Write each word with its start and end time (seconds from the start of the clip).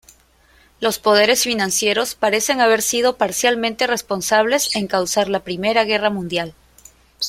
Los 0.79 0.97
poderes 0.97 1.43
financieros 1.43 2.15
parecen 2.15 2.59
haber 2.59 2.81
sido 2.81 3.17
parcialmente 3.17 3.85
responsables 3.85 4.75
en 4.75 4.87
causar 4.87 5.29
la 5.29 5.41
Primera 5.43 5.83
Guerra 5.83 6.09
Mundial. 6.09 6.55